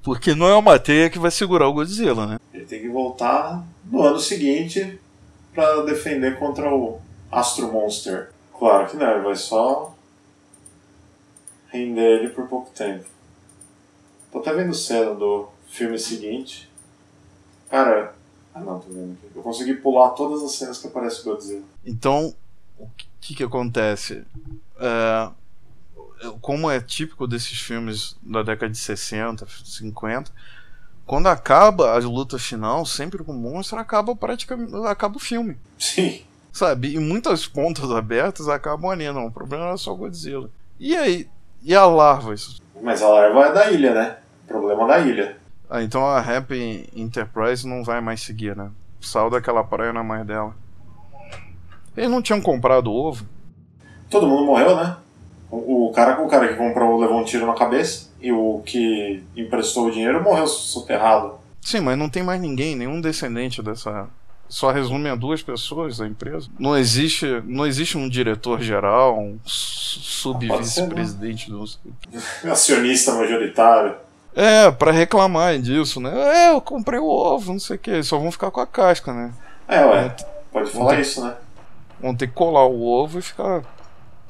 [0.04, 2.40] Porque não é uma teia que vai segurar o Godzilla, né?
[2.54, 5.00] Ele tem que voltar no ano seguinte
[5.54, 7.00] pra defender contra o
[7.32, 8.32] Astro Monster.
[8.58, 9.96] Claro que não, ele vai só
[11.70, 13.06] render ele por pouco tempo.
[14.32, 16.70] Tô até vendo cena do filme seguinte.
[17.70, 18.14] Cara,
[18.54, 19.32] ah não, tô vendo aqui.
[19.36, 21.64] Eu consegui pular todas as cenas que aparece o Godzilla.
[21.86, 22.34] Então,
[22.78, 22.88] o
[23.20, 24.24] que que acontece?
[24.80, 25.30] É,
[26.42, 30.32] como é típico desses filmes da década de 60, 50,
[31.06, 35.58] quando acaba a luta final, sempre com o monstro, acaba praticamente acaba o filme.
[35.78, 36.22] Sim.
[36.54, 36.94] Sabe?
[36.94, 39.28] E muitas pontas abertas acabam ali, não.
[39.28, 40.50] O problema era só o Godzilla.
[40.80, 41.28] E aí?
[41.64, 42.34] E a larva?
[42.34, 44.18] Isso- Mas a larva é da ilha, né?
[44.52, 45.38] Problema da ilha.
[45.70, 48.70] Ah, então a Happy Enterprise não vai mais seguir, né?
[49.00, 50.54] Saiu daquela praia na mais dela.
[51.96, 53.26] Eles não tinham comprado ovo?
[54.10, 54.98] Todo mundo morreu, né?
[55.50, 59.24] O, o cara, o cara que comprou levou um tiro na cabeça e o que
[59.36, 61.36] emprestou o dinheiro morreu soterrado.
[61.62, 64.08] Sim, mas não tem mais ninguém, nenhum descendente dessa.
[64.48, 66.50] Só resume a duas pessoas da empresa.
[66.60, 71.64] Não existe, não existe um diretor geral, um Pode ser, sub-vice-presidente do.
[72.44, 73.96] Acionista majoritário.
[74.36, 76.12] É, pra reclamar disso, né?
[76.48, 78.02] É, eu comprei o ovo, não sei o que.
[78.04, 79.32] Só vão ficar com a casca, né?
[79.68, 80.16] É, ué.
[80.52, 81.34] Pode falar Ontem- isso, né?
[82.00, 83.62] Vão ter que colar o ovo e ficar.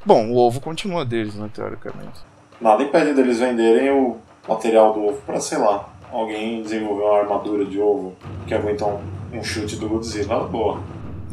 [0.04, 2.20] Bom, o ovo continua deles, né, teoricamente.
[2.60, 7.64] Nada impede deles venderem o material do ovo pra, sei lá, alguém desenvolver uma armadura
[7.64, 8.14] de ovo
[8.46, 9.00] que aguenta um,
[9.32, 10.40] um chute do Godzilla.
[10.44, 10.80] Boa.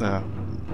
[0.00, 0.20] É.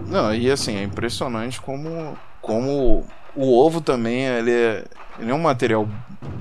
[0.07, 3.05] Não, e assim, é impressionante como, como
[3.35, 4.85] o ovo também ele é,
[5.19, 5.89] ele é um material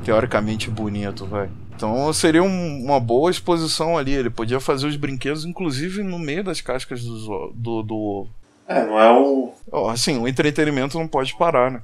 [0.03, 1.49] teoricamente bonito, vai.
[1.75, 4.13] Então seria um- uma boa exposição ali.
[4.13, 8.29] Ele podia fazer os brinquedos, inclusive no meio das cascas do, do, do ovo.
[8.67, 9.51] É, não é o.
[9.89, 11.81] Assim, o entretenimento não pode parar, né?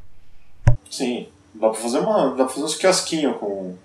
[0.90, 1.28] Sim.
[1.54, 2.30] Dá pra fazer uma.
[2.30, 3.76] Dá pra fazer uns quiosquinhos com.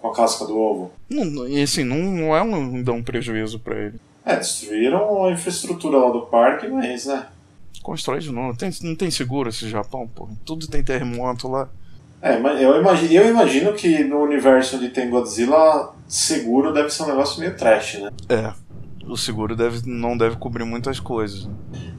[0.00, 0.92] com a casca do ovo.
[1.08, 3.98] Não, e assim, não, não é um, dá um prejuízo pra ele.
[4.24, 7.26] É, destruíram a infraestrutura lá do parque, mas, né?
[7.82, 8.56] Constrói de novo.
[8.58, 10.28] Tem, não tem seguro esse Japão, pô.
[10.44, 11.68] Tudo tem terremoto lá.
[12.20, 17.04] É, mas eu imagino, eu imagino que no universo onde tem Godzilla, seguro deve ser
[17.04, 18.10] um negócio meio trash, né?
[18.28, 18.52] É.
[19.06, 21.48] O seguro deve, não deve cobrir muitas coisas.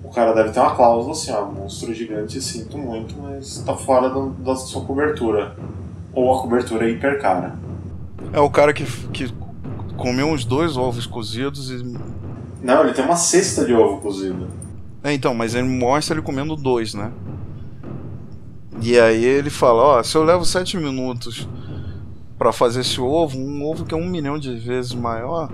[0.04, 4.10] O cara deve ter uma cláusula assim, ó, monstro gigante, sinto muito, mas tá fora
[4.10, 5.56] do- da sua cobertura.
[6.14, 7.56] Ou a cobertura é hiper cara.
[8.34, 9.32] É o cara que, que
[9.96, 11.84] comeu uns dois ovos cozidos e.
[12.62, 14.48] Não, ele tem uma cesta de ovo cozido.
[15.04, 17.12] É, então, mas ele mostra ele comendo dois, né?
[18.88, 21.46] E aí ele fala, ó, se eu levo sete minutos
[22.38, 25.52] pra fazer esse ovo, um ovo que é um milhão de vezes maior,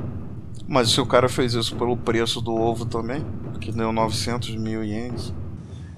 [0.68, 3.26] mas se o cara fez isso pelo preço do ovo também,
[3.60, 5.34] que deu 900 mil ienes,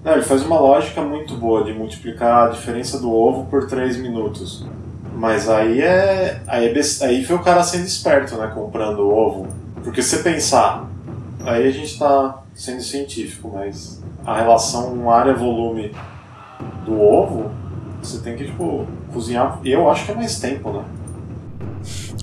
[0.01, 3.97] Não, ele faz uma lógica muito boa de multiplicar a diferença do ovo por 3
[3.97, 4.65] minutos.
[5.13, 6.41] Mas aí é.
[6.47, 8.47] Aí, é aí foi o cara sendo esperto, né?
[8.47, 9.47] Comprando o ovo.
[9.83, 10.89] Porque se você pensar,
[11.43, 15.91] aí a gente tá sendo científico, mas a relação área-volume
[16.85, 17.51] do ovo,
[18.01, 19.59] você tem que, tipo, cozinhar.
[19.63, 20.83] Eu acho que é mais tempo, né?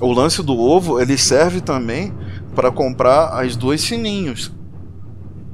[0.00, 2.12] O lance do ovo, ele serve também
[2.54, 4.52] para comprar as duas sininhos.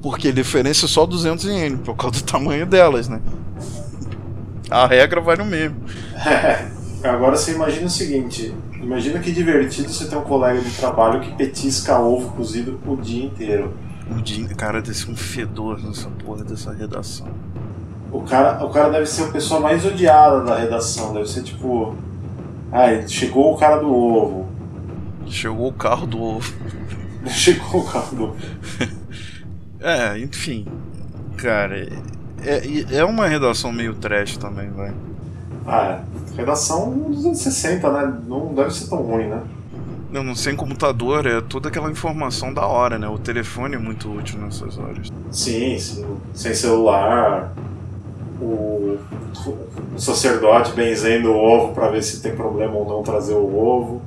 [0.01, 3.21] Porque diferença é só 200 ienes, por causa do tamanho delas, né?
[4.71, 5.77] A regra vale o mesmo.
[7.03, 11.33] Agora você imagina o seguinte: imagina que divertido você ter um colega de trabalho que
[11.35, 13.75] petisca ovo cozido o dia inteiro.
[14.11, 17.29] O dia, cara, desse um fedor nessa porra dessa redação.
[18.11, 21.94] O cara, o cara deve ser a pessoa mais odiada da redação, deve ser tipo.
[22.73, 24.47] Ai, chegou o cara do ovo.
[25.27, 26.55] Chegou o carro do ovo.
[27.29, 28.37] Chegou o cara do ovo.
[29.81, 30.66] É, enfim.
[31.37, 31.77] Cara,
[32.42, 34.92] é, é uma redação meio trash também, vai.
[35.66, 36.01] Ah,
[36.35, 36.37] é.
[36.37, 38.18] Redação dos anos 60, né?
[38.27, 39.42] Não deve ser tão ruim, né?
[40.11, 43.07] Não, não sem computador, é toda aquela informação da hora, né?
[43.07, 45.09] O telefone é muito útil nessas horas.
[45.31, 46.07] Sim, sim.
[46.33, 47.53] Sem celular.
[48.40, 48.96] O,
[49.94, 54.01] o sacerdote benzendo o ovo pra ver se tem problema ou não trazer o ovo.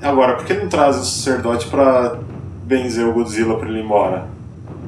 [0.00, 2.20] Agora, por que não traz o sacerdote pra
[2.64, 4.28] benzer o Godzilla pra ele ir embora?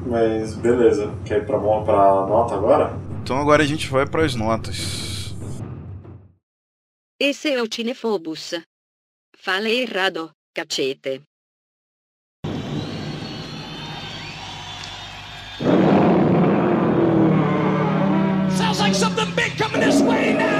[0.05, 1.11] Mas beleza.
[1.25, 1.95] Quer ir pra, mo- pra
[2.27, 2.93] nota agora?
[3.21, 5.35] Então agora a gente vai para as notas.
[7.19, 8.53] Esse é o Cinefobus.
[9.35, 11.21] Fale errado, cacete.
[19.71, 20.58] Coming this way now.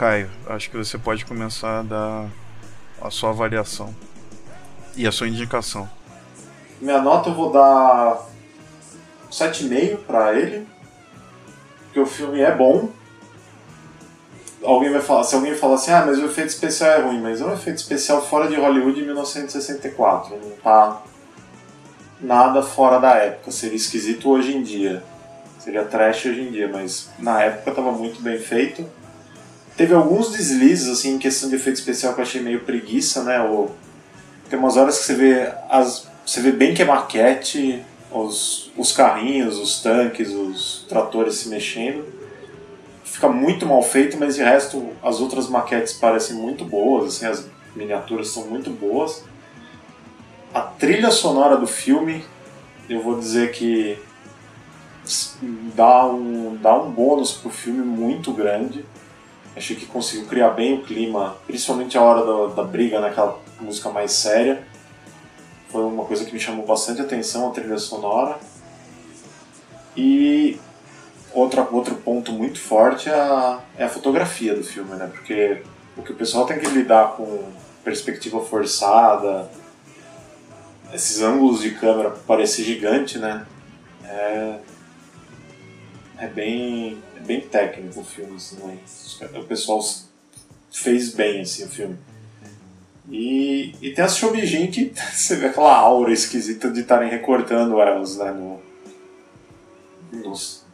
[0.00, 2.26] Caio, acho que você pode começar a dar
[3.02, 3.94] a sua avaliação
[4.96, 5.86] e a sua indicação.
[6.80, 8.26] Minha nota eu vou dar
[9.30, 10.66] 7,5 pra ele.
[11.84, 12.88] Porque o filme é bom.
[14.64, 17.42] Alguém vai falar, se alguém falar assim, ah, mas o efeito especial é ruim, mas
[17.42, 20.34] é um efeito especial fora de Hollywood em 1964.
[20.34, 21.02] Não tá
[22.18, 23.50] nada fora da época.
[23.50, 25.04] Seria esquisito hoje em dia.
[25.58, 28.98] Seria trash hoje em dia, mas na época tava muito bem feito.
[29.80, 33.40] Teve alguns deslizes, assim, em questão de efeito especial que eu achei meio preguiça, né?
[33.40, 33.70] O,
[34.50, 38.92] tem umas horas que você vê as você vê bem que é maquete, os, os
[38.92, 42.04] carrinhos, os tanques, os tratores se mexendo.
[43.04, 47.46] Fica muito mal feito, mas de resto as outras maquetes parecem muito boas, assim, as
[47.74, 49.24] miniaturas são muito boas.
[50.52, 52.22] A trilha sonora do filme,
[52.86, 53.98] eu vou dizer que
[55.74, 58.84] dá um, dá um bônus pro filme muito grande.
[59.60, 63.90] Achei que conseguiu criar bem o clima, principalmente a hora da, da briga, naquela música
[63.90, 64.62] mais séria.
[65.68, 68.38] Foi uma coisa que me chamou bastante atenção, a trilha sonora.
[69.94, 70.58] E
[71.34, 75.10] outra, outro ponto muito forte é a, é a fotografia do filme, né?
[75.12, 75.62] Porque
[75.94, 77.52] o que o pessoal tem que lidar com
[77.84, 79.50] perspectiva forçada,
[80.90, 83.46] esses ângulos de câmera parecer gigante, né?
[84.04, 84.54] É,
[86.16, 86.96] é bem,
[87.26, 88.78] bem técnico o filme, assim, né?
[89.34, 89.80] O pessoal
[90.70, 91.98] fez bem assim, o filme.
[93.10, 98.16] E, e tem as Shobijin que você vê aquela aura esquisita de estarem recortando elas
[98.16, 98.60] né, no,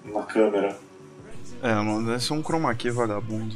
[0.04, 0.76] na câmera.
[1.62, 3.54] É, não deve ser um chroma key vagabundo.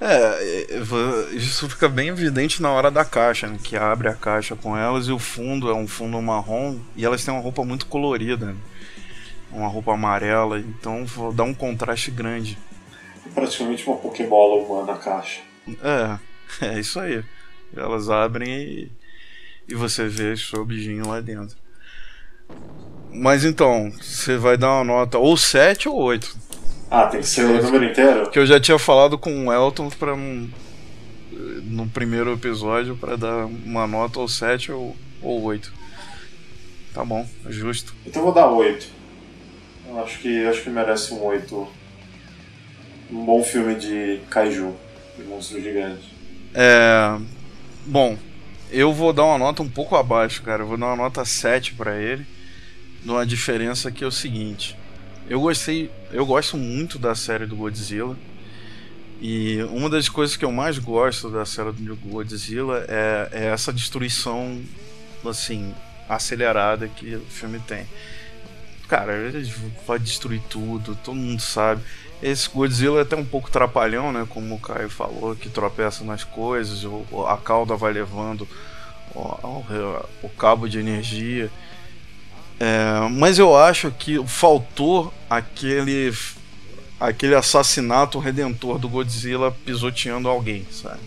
[0.00, 3.58] É, é, isso fica bem evidente na hora da caixa, né?
[3.62, 7.24] Que abre a caixa com elas e o fundo é um fundo marrom e elas
[7.24, 8.56] têm uma roupa muito colorida, né?
[9.56, 12.58] Uma roupa amarela, então vou dar um contraste grande.
[13.34, 15.40] Praticamente uma Pokébola humana a caixa.
[15.82, 16.18] É,
[16.66, 17.24] é isso aí.
[17.74, 18.92] Elas abrem e,
[19.66, 21.56] e você vê esse objetinho lá dentro.
[23.10, 26.36] Mas então, você vai dar uma nota ou 7 ou 8.
[26.90, 28.30] Ah, tem que ser o número inteiro?
[28.30, 30.50] Que eu já tinha falado com o Elton pra um,
[31.62, 35.72] no primeiro episódio para dar uma nota ou 7 ou, ou 8.
[36.92, 37.94] Tá bom, é justo.
[38.06, 38.86] Então eu vou dar 8.
[40.02, 41.68] Acho que, acho que merece um 8.
[43.10, 44.74] Um bom filme de kaiju,
[45.16, 46.14] de monstro gigante.
[46.52, 47.18] É,
[47.84, 48.18] bom,
[48.70, 50.62] eu vou dar uma nota um pouco abaixo, cara.
[50.62, 52.26] Eu vou dar uma nota 7 pra ele.
[53.04, 54.76] Numa diferença que é o seguinte.
[55.28, 58.16] Eu gostei, eu gosto muito da série do Godzilla.
[59.20, 63.72] E uma das coisas que eu mais gosto da série do Godzilla é, é essa
[63.72, 64.60] destruição
[65.24, 65.74] assim
[66.08, 67.86] acelerada que o filme tem.
[68.88, 69.52] Cara, ele
[69.86, 71.82] vai destruir tudo, todo mundo sabe.
[72.22, 74.26] Esse Godzilla é até um pouco trapalhão, né?
[74.28, 76.82] Como o Caio falou, que tropeça nas coisas,
[77.28, 78.48] a cauda vai levando
[80.22, 81.50] o cabo de energia.
[82.58, 86.12] É, mas eu acho que faltou aquele
[86.98, 91.00] aquele assassinato redentor do Godzilla pisoteando alguém, sabe?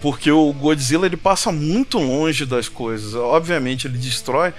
[0.00, 3.14] Porque o Godzilla ele passa muito longe das coisas.
[3.14, 4.54] Obviamente ele destrói,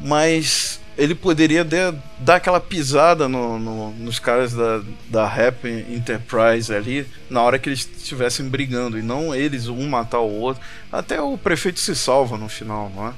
[0.00, 6.72] mas ele poderia de- dar aquela pisada no- no- nos caras da, da Rap Enterprise
[6.74, 10.62] ali na hora que eles estivessem brigando e não eles um matar o outro.
[10.90, 13.12] Até o prefeito se salva no final, não é?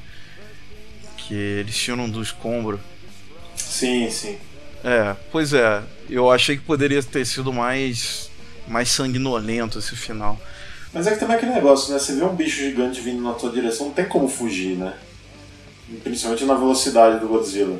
[1.17, 2.79] Que eles tiram do escombro.
[3.57, 4.37] Sim, sim.
[4.83, 5.83] É, pois é.
[6.09, 8.31] Eu achei que poderia ter sido mais
[8.67, 10.41] mais sanguinolento esse final.
[10.93, 11.99] Mas é que também é aquele negócio, né?
[11.99, 14.95] Você vê um bicho gigante vindo na tua direção, não tem como fugir, né?
[16.03, 17.79] Principalmente na velocidade do Godzilla.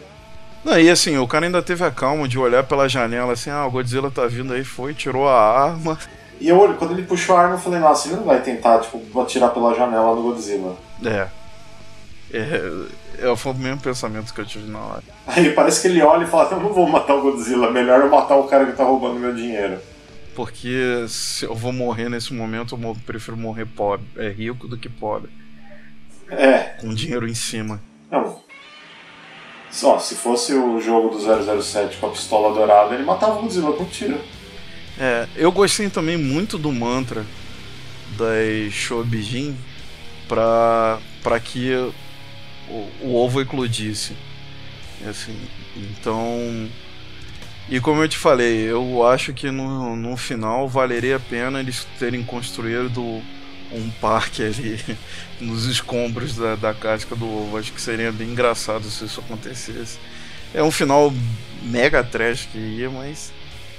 [0.65, 3.67] Não, e assim, o cara ainda teve a calma de olhar pela janela assim, ah,
[3.67, 5.99] o Godzilla tá vindo aí, foi, tirou a arma.
[6.41, 9.21] E eu, quando ele puxou a arma, eu falei, nossa, ele não vai tentar, tipo,
[9.21, 10.77] atirar pela janela no Godzilla.
[11.05, 11.29] É.
[12.33, 15.03] É, é, foi o mesmo pensamento que eu tive na hora.
[15.27, 18.11] Aí parece que ele olha e fala, eu não vou matar o Godzilla, melhor eu
[18.11, 19.79] matar o cara que tá roubando meu dinheiro.
[20.35, 24.89] Porque se eu vou morrer nesse momento, eu prefiro morrer pobre, é rico do que
[24.89, 25.31] pobre,
[26.29, 27.81] É, com dinheiro em cima.
[28.11, 28.43] Não.
[29.71, 33.73] Só, se fosse o jogo do 007 com a pistola dourada, ele matava o Godzilla
[33.73, 34.21] com tiro.
[34.97, 37.27] É, eu gostei também muito do mantra
[38.17, 39.57] das Shobijin
[40.29, 41.73] pra, pra que
[42.69, 44.17] o, o ovo eclodisse.
[45.09, 45.37] Assim,
[45.77, 46.69] então.
[47.69, 51.87] E como eu te falei, eu acho que no, no final valeria a pena eles
[51.99, 53.23] terem construído
[53.73, 54.81] um parque ali
[55.41, 57.59] nos escombros da, da casca do ovo.
[57.59, 59.99] Acho que seria bem engraçado se isso acontecesse.
[60.53, 61.13] É um final
[61.63, 63.33] mega trash que ia, mas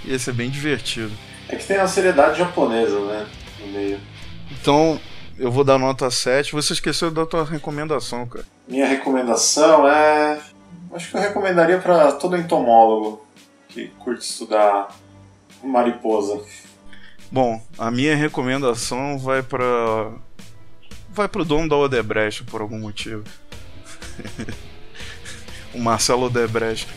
[0.04, 1.12] ia ser bem divertido.
[1.48, 3.28] É que tem a seriedade japonesa, né?
[3.60, 4.00] No meio.
[4.52, 5.00] Então,
[5.38, 6.54] eu vou dar nota 7.
[6.54, 8.46] Você esqueceu da tua recomendação, cara.
[8.68, 10.40] Minha recomendação é.
[10.94, 13.26] Acho que eu recomendaria pra todo entomólogo
[13.70, 14.96] que curte estudar
[15.64, 16.42] mariposa.
[17.32, 20.12] Bom, a minha recomendação vai para
[21.10, 23.24] vai pro dono da Odebrecht por algum motivo.
[25.74, 26.88] o Marcelo Odebrecht.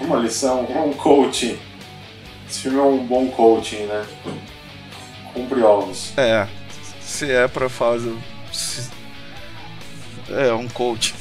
[0.00, 1.58] Uma lição, um coaching.
[2.48, 4.06] Esse filme é um bom coaching, né?
[5.34, 6.16] Cumpre ovos.
[6.16, 6.46] É,
[7.00, 8.16] se é pra fazer
[8.52, 8.90] se-
[10.30, 11.14] é um coach.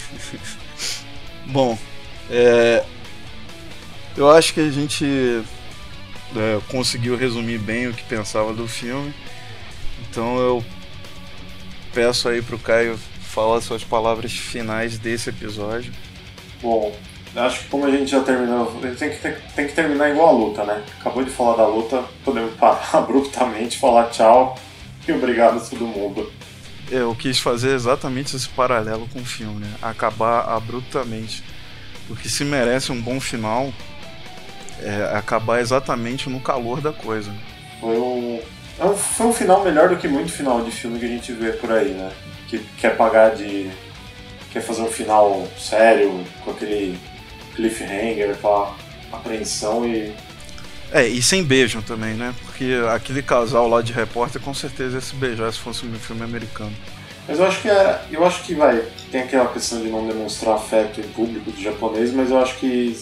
[1.48, 1.78] Bom,
[2.30, 2.84] é,
[4.16, 5.44] eu acho que a gente
[6.36, 9.14] é, conseguiu resumir bem o que pensava do filme.
[10.10, 10.64] Então eu
[11.94, 15.94] peço aí pro Caio falar suas palavras finais desse episódio.
[16.62, 16.96] Bom,
[17.36, 20.10] acho que como a gente já terminou, a gente tem que, tem, tem que terminar
[20.10, 20.84] igual a luta, né?
[21.00, 24.58] Acabou de falar da luta, podemos parar abruptamente, falar tchau
[25.08, 26.32] e obrigado a todo mundo.
[26.90, 29.74] Eu quis fazer exatamente esse paralelo com o filme, né?
[29.82, 31.44] Acabar abruptamente.
[32.08, 33.74] Porque se merece um bom final,
[34.82, 37.32] é acabar exatamente no calor da coisa.
[37.80, 38.40] Foi um,
[38.80, 41.32] é um, foi um final melhor do que muito final de filme que a gente
[41.32, 42.12] vê por aí, né?
[42.48, 43.70] Que quer pagar de.
[44.52, 46.98] quer fazer um final sério, com aquele
[47.56, 48.76] cliffhanger, aquela
[49.12, 50.14] apreensão e.
[50.92, 52.34] É, e sem beijo também, né?
[52.46, 56.24] Porque aquele casal lá de repórter com certeza ia se beijar se fosse um filme
[56.24, 56.74] americano.
[57.28, 58.02] Mas eu acho que é.
[58.10, 58.82] Eu acho que vai.
[59.12, 62.98] Tem aquela questão de não demonstrar afeto em público do japonês, mas eu acho que.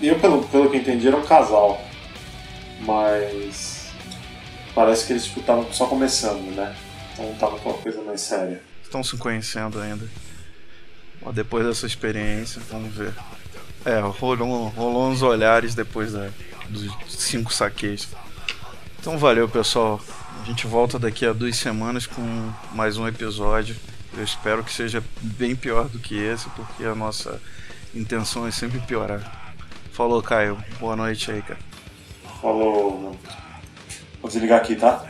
[0.00, 1.80] Eu, pelo, pelo que entendi, era um casal.
[2.80, 3.92] Mas.
[4.74, 6.74] parece que eles tipo estavam só começando, né?
[7.12, 8.60] Então tava com uma coisa mais séria.
[8.82, 10.06] Estão se conhecendo ainda.
[11.32, 13.14] Depois dessa experiência, vamos ver.
[13.84, 16.30] É, rolou, rolou uns olhares depois da,
[16.68, 18.08] dos cinco saques.
[18.98, 20.00] Então valeu pessoal.
[20.42, 23.76] A gente volta daqui a duas semanas com mais um episódio.
[24.16, 27.40] Eu espero que seja bem pior do que esse, porque a nossa
[27.94, 29.41] intenção é sempre piorar.
[29.92, 30.58] Falou, Caio.
[30.80, 31.60] Boa noite aí, cara.
[32.40, 33.14] Falou.
[34.20, 35.04] Vou desligar aqui, tá?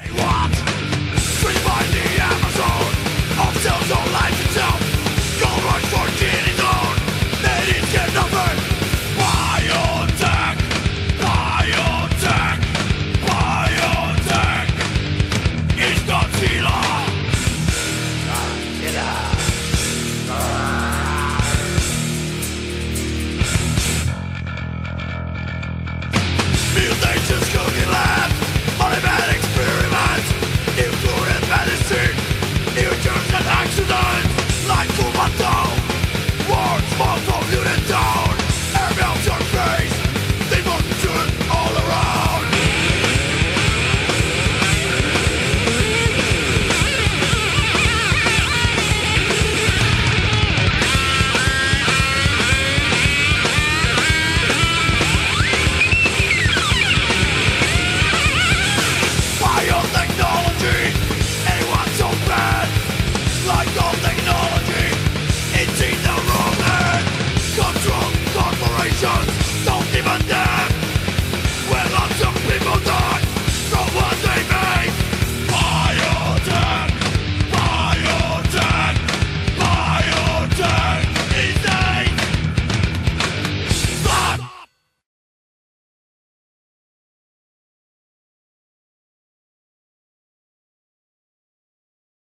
[5.39, 5.49] Go
[5.89, 6.42] for dear.